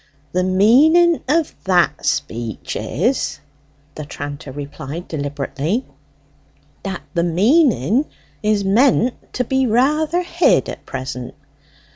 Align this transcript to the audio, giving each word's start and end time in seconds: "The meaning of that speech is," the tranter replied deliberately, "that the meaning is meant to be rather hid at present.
"The 0.31 0.43
meaning 0.43 1.21
of 1.27 1.53
that 1.65 2.07
speech 2.07 2.75
is," 2.75 3.39
the 3.93 4.03
tranter 4.03 4.51
replied 4.51 5.07
deliberately, 5.07 5.85
"that 6.81 7.03
the 7.13 7.23
meaning 7.23 8.07
is 8.41 8.65
meant 8.65 9.13
to 9.33 9.43
be 9.43 9.67
rather 9.67 10.23
hid 10.23 10.69
at 10.69 10.87
present. 10.87 11.35